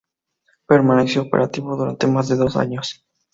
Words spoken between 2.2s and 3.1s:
de dos años.